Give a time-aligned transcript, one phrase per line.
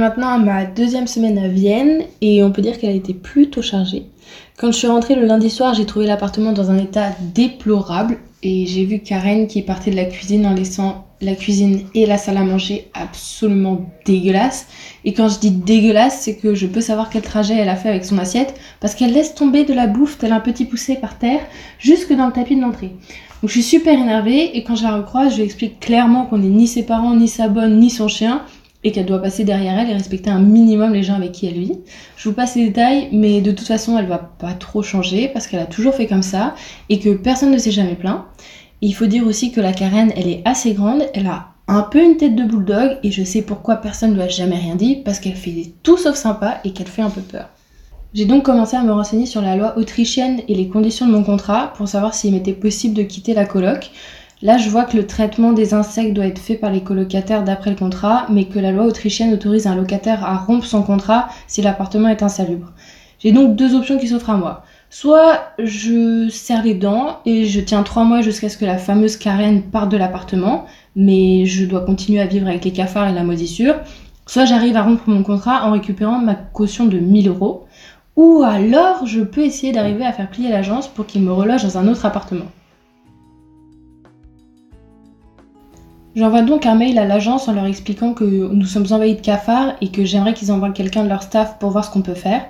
[0.00, 3.62] maintenant à ma deuxième semaine à Vienne et on peut dire qu'elle a été plutôt
[3.62, 4.06] chargée.
[4.56, 8.66] Quand je suis rentrée le lundi soir, j'ai trouvé l'appartement dans un état déplorable et
[8.66, 12.38] j'ai vu Karen qui partait de la cuisine en laissant la cuisine et la salle
[12.38, 14.66] à manger absolument dégueulasse.
[15.04, 17.90] Et quand je dis dégueulasse, c'est que je peux savoir quel trajet elle a fait
[17.90, 21.18] avec son assiette parce qu'elle laisse tomber de la bouffe tel un petit poussé par
[21.18, 21.40] terre
[21.78, 22.92] jusque dans le tapis de l'entrée.
[23.42, 26.38] Donc je suis super énervée et quand je la recroise, je lui explique clairement qu'on
[26.38, 28.42] n'est ni ses parents, ni sa bonne, ni son chien
[28.82, 31.58] et qu'elle doit passer derrière elle et respecter un minimum les gens avec qui elle
[31.58, 31.78] vit.
[32.16, 35.46] Je vous passe les détails, mais de toute façon, elle va pas trop changer parce
[35.46, 36.54] qu'elle a toujours fait comme ça
[36.88, 38.24] et que personne ne s'est jamais plaint.
[38.80, 42.02] Il faut dire aussi que la Karen, elle est assez grande, elle a un peu
[42.02, 44.96] une tête de bulldog et je sais pourquoi personne ne lui a jamais rien dit
[44.96, 47.48] parce qu'elle fait tout sauf sympa et qu'elle fait un peu peur.
[48.12, 51.22] J'ai donc commencé à me renseigner sur la loi autrichienne et les conditions de mon
[51.22, 53.92] contrat pour savoir s'il m'était possible de quitter la coloc.
[54.42, 57.68] Là, je vois que le traitement des insectes doit être fait par les colocataires d'après
[57.68, 61.60] le contrat, mais que la loi autrichienne autorise un locataire à rompre son contrat si
[61.60, 62.72] l'appartement est insalubre.
[63.18, 64.64] J'ai donc deux options qui s'offrent à moi.
[64.88, 69.18] Soit je serre les dents et je tiens trois mois jusqu'à ce que la fameuse
[69.18, 70.64] Karen parte de l'appartement,
[70.96, 73.74] mais je dois continuer à vivre avec les cafards et la moisissure.
[74.24, 77.66] Soit j'arrive à rompre mon contrat en récupérant ma caution de 1000 euros.
[78.16, 81.76] Ou alors je peux essayer d'arriver à faire plier l'agence pour qu'il me reloge dans
[81.76, 82.46] un autre appartement.
[86.16, 89.74] J'envoie donc un mail à l'agence en leur expliquant que nous sommes envahis de cafards
[89.80, 92.46] et que j'aimerais qu'ils envoient quelqu'un de leur staff pour voir ce qu'on peut faire.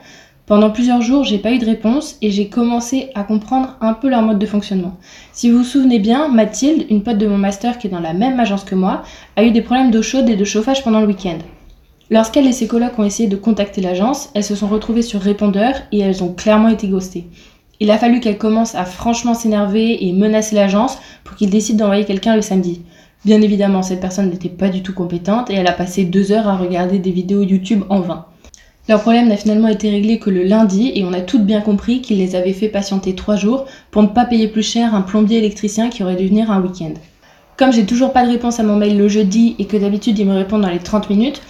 [0.46, 4.08] Pendant plusieurs jours, j'ai pas eu de réponse et j'ai commencé à comprendre un peu
[4.08, 4.96] leur mode de fonctionnement.
[5.32, 8.14] Si vous vous souvenez bien, Mathilde, une pote de mon master qui est dans la
[8.14, 9.02] même agence que moi,
[9.36, 11.38] a eu des problèmes d'eau chaude et de chauffage pendant le week-end.
[12.08, 15.74] Lorsqu'elle et ses colocs ont essayé de contacter l'agence, elles se sont retrouvées sur répondeur
[15.92, 17.26] et elles ont clairement été ghostées.
[17.78, 22.04] Il a fallu qu'elles commencent à franchement s'énerver et menacer l'agence pour qu'ils décident d'envoyer
[22.04, 22.82] quelqu'un le samedi.
[23.24, 26.48] Bien évidemment, cette personne n'était pas du tout compétente et elle a passé deux heures
[26.48, 28.24] à regarder des vidéos YouTube en vain.
[28.88, 32.00] Leur problème n'a finalement été réglé que le lundi et on a toutes bien compris
[32.00, 35.36] qu'ils les avaient fait patienter trois jours pour ne pas payer plus cher un plombier
[35.36, 36.94] électricien qui aurait dû venir un week-end.
[37.58, 40.26] Comme j'ai toujours pas de réponse à mon mail le jeudi et que d'habitude ils
[40.26, 41.42] me répondent dans les 30 minutes,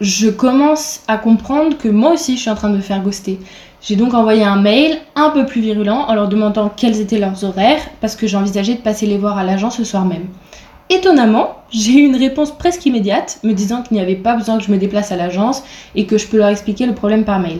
[0.00, 3.38] je commence à comprendre que moi aussi je suis en train de me faire ghoster.
[3.80, 7.44] J'ai donc envoyé un mail un peu plus virulent en leur demandant quels étaient leurs
[7.44, 10.26] horaires parce que j'envisageais de passer les voir à l'agence ce soir même.
[10.88, 14.62] Étonnamment, j'ai eu une réponse presque immédiate me disant qu'il n'y avait pas besoin que
[14.62, 15.64] je me déplace à l'agence
[15.96, 17.58] et que je peux leur expliquer le problème par mail.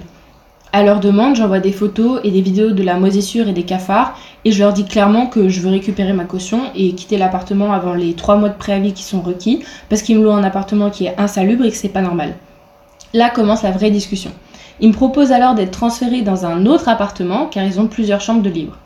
[0.72, 4.16] À leur demande, j'envoie des photos et des vidéos de la moisissure et des cafards
[4.44, 7.94] et je leur dis clairement que je veux récupérer ma caution et quitter l'appartement avant
[7.94, 11.06] les trois mois de préavis qui sont requis parce qu'ils me louent un appartement qui
[11.06, 12.34] est insalubre et que c'est pas normal.
[13.12, 14.30] Là commence la vraie discussion.
[14.78, 18.42] Ils me proposent alors d'être transférés dans un autre appartement car ils ont plusieurs chambres
[18.42, 18.76] de libre.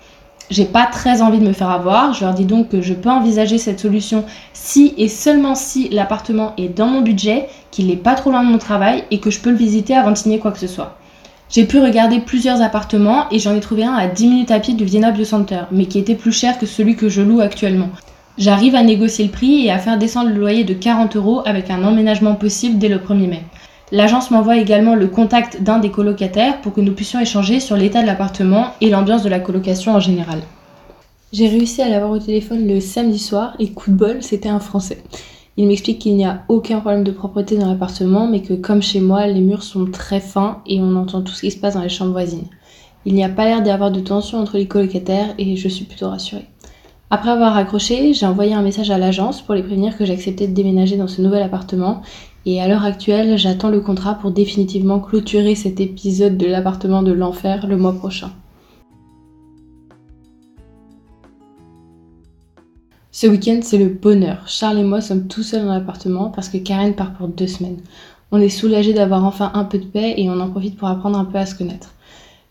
[0.50, 2.12] J'ai pas très envie de me faire avoir.
[2.12, 6.54] Je leur dis donc que je peux envisager cette solution si et seulement si l'appartement
[6.58, 9.40] est dans mon budget, qu'il n'est pas trop loin de mon travail et que je
[9.40, 10.96] peux le visiter avant de signer quoi que ce soit.
[11.50, 14.74] J'ai pu regarder plusieurs appartements et j'en ai trouvé un à 10 minutes à pied
[14.74, 17.88] du Vienna Biocenter, mais qui était plus cher que celui que je loue actuellement.
[18.38, 21.70] J'arrive à négocier le prix et à faire descendre le loyer de 40 euros avec
[21.70, 23.42] un emménagement possible dès le 1er mai.
[23.92, 28.02] L'agence m'envoie également le contact d'un des colocataires pour que nous puissions échanger sur l'état
[28.02, 30.40] de l'appartement et l'ambiance de la colocation en général.
[31.32, 34.60] J'ai réussi à l'avoir au téléphone le samedi soir et coup de bol, c'était un
[34.60, 35.02] Français.
[35.56, 39.00] Il m'explique qu'il n'y a aucun problème de propreté dans l'appartement, mais que comme chez
[39.00, 41.82] moi, les murs sont très fins et on entend tout ce qui se passe dans
[41.82, 42.46] les chambres voisines.
[43.04, 45.84] Il n'y a pas l'air d'y avoir de tension entre les colocataires et je suis
[45.84, 46.46] plutôt rassurée.
[47.12, 50.54] Après avoir raccroché, j'ai envoyé un message à l'agence pour les prévenir que j'acceptais de
[50.54, 52.02] déménager dans ce nouvel appartement
[52.46, 57.12] et à l'heure actuelle, j'attends le contrat pour définitivement clôturer cet épisode de l'appartement de
[57.12, 58.30] l'enfer le mois prochain.
[63.12, 64.48] Ce week-end, c'est le bonheur.
[64.48, 67.80] Charles et moi sommes tout seuls dans l'appartement parce que Karen part pour deux semaines.
[68.32, 71.18] On est soulagés d'avoir enfin un peu de paix et on en profite pour apprendre
[71.18, 71.92] un peu à se connaître.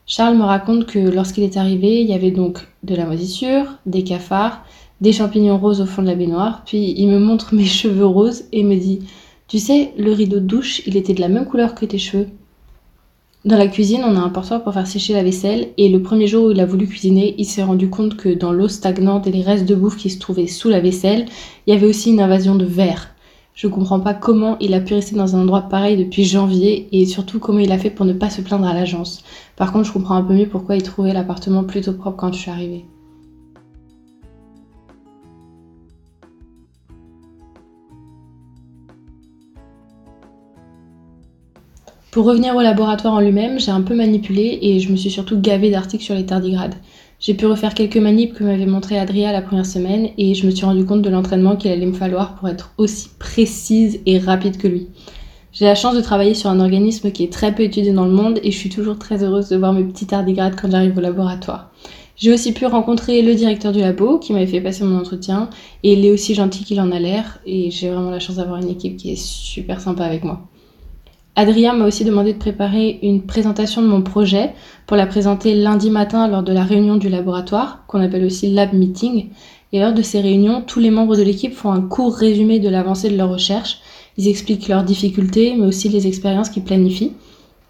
[0.06, 4.04] Charles me raconte que lorsqu'il est arrivé, il y avait donc de la moisissure, des
[4.04, 4.64] cafards,
[5.02, 8.44] des champignons roses au fond de la baignoire, puis il me montre mes cheveux roses
[8.52, 9.00] et me dit
[9.50, 12.28] tu sais, le rideau de douche, il était de la même couleur que tes cheveux.
[13.46, 16.28] Dans la cuisine, on a un porteur pour faire sécher la vaisselle, et le premier
[16.28, 19.32] jour où il a voulu cuisiner, il s'est rendu compte que dans l'eau stagnante et
[19.32, 21.26] les restes de bouffe qui se trouvaient sous la vaisselle,
[21.66, 23.10] il y avait aussi une invasion de verre.
[23.56, 27.08] Je comprends pas comment il a pu rester dans un endroit pareil depuis janvier, et
[27.08, 29.24] surtout comment il a fait pour ne pas se plaindre à l'agence.
[29.56, 32.40] Par contre, je comprends un peu mieux pourquoi il trouvait l'appartement plutôt propre quand je
[32.40, 32.86] suis arrivée.
[42.12, 45.40] Pour revenir au laboratoire en lui-même, j'ai un peu manipulé et je me suis surtout
[45.40, 46.74] gavée d'articles sur les tardigrades.
[47.20, 50.52] J'ai pu refaire quelques manips que m'avait montré Adria la première semaine et je me
[50.52, 54.58] suis rendu compte de l'entraînement qu'il allait me falloir pour être aussi précise et rapide
[54.58, 54.88] que lui.
[55.54, 58.12] J'ai la chance de travailler sur un organisme qui est très peu étudié dans le
[58.12, 61.02] monde et je suis toujours très heureuse de voir mes petits tardigrades quand j'arrive au
[61.02, 61.70] laboratoire.
[62.16, 65.52] J'ai aussi pu rencontrer le directeur du labo qui m'avait fait passer mon entretien
[65.84, 68.60] et il est aussi gentil qu'il en a l'air et j'ai vraiment la chance d'avoir
[68.60, 70.50] une équipe qui est super sympa avec moi.
[71.36, 74.52] Adrien m'a aussi demandé de préparer une présentation de mon projet
[74.88, 78.74] pour la présenter lundi matin lors de la réunion du laboratoire, qu'on appelle aussi lab
[78.74, 79.30] meeting.
[79.72, 82.70] Et lors de ces réunions, tous les membres de l'équipe font un court résumé de
[82.70, 83.80] l'avancée de leur recherche.
[84.18, 87.14] Ils expliquent leurs difficultés, mais aussi les expériences qu'ils planifient.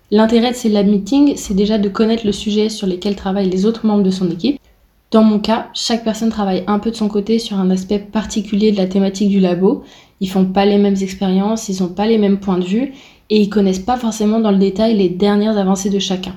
[0.09, 3.65] L'intérêt de ces lab meetings, c'est déjà de connaître le sujet sur lequel travaillent les
[3.65, 4.59] autres membres de son équipe.
[5.11, 8.71] Dans mon cas, chaque personne travaille un peu de son côté sur un aspect particulier
[8.71, 9.83] de la thématique du labo.
[10.21, 12.93] Ils font pas les mêmes expériences, ils n'ont pas les mêmes points de vue
[13.29, 16.35] et ils connaissent pas forcément dans le détail les dernières avancées de chacun.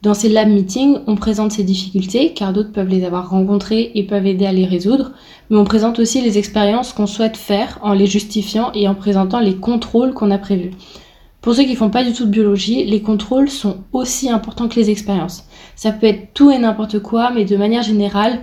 [0.00, 4.04] Dans ces lab meetings, on présente ces difficultés car d'autres peuvent les avoir rencontrées et
[4.04, 5.10] peuvent aider à les résoudre,
[5.50, 9.40] mais on présente aussi les expériences qu'on souhaite faire en les justifiant et en présentant
[9.40, 10.70] les contrôles qu'on a prévus.
[11.40, 14.78] Pour ceux qui font pas du tout de biologie, les contrôles sont aussi importants que
[14.78, 15.44] les expériences.
[15.74, 18.40] Ça peut être tout et n'importe quoi, mais de manière générale,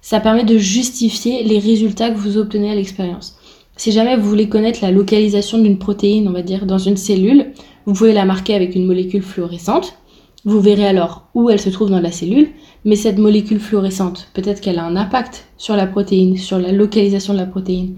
[0.00, 3.35] ça permet de justifier les résultats que vous obtenez à l'expérience.
[3.76, 7.52] Si jamais vous voulez connaître la localisation d'une protéine, on va dire, dans une cellule,
[7.84, 9.98] vous pouvez la marquer avec une molécule fluorescente.
[10.46, 12.48] Vous verrez alors où elle se trouve dans la cellule,
[12.86, 17.34] mais cette molécule fluorescente, peut-être qu'elle a un impact sur la protéine, sur la localisation
[17.34, 17.96] de la protéine.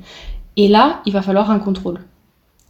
[0.56, 2.00] Et là, il va falloir un contrôle.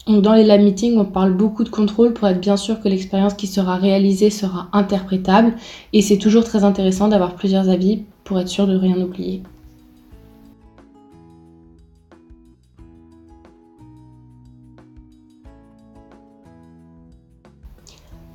[0.06, 3.34] Dans les lab meetings, on parle beaucoup de contrôle pour être bien sûr que l'expérience
[3.34, 5.54] qui sera réalisée sera interprétable
[5.92, 9.42] et c'est toujours très intéressant d'avoir plusieurs avis pour être sûr de rien oublier.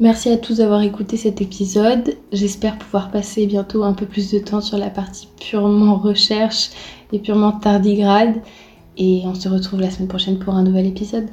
[0.03, 2.17] Merci à tous d'avoir écouté cet épisode.
[2.33, 6.71] J'espère pouvoir passer bientôt un peu plus de temps sur la partie purement recherche
[7.13, 8.41] et purement tardigrade.
[8.97, 11.29] Et on se retrouve la semaine prochaine pour un nouvel épisode.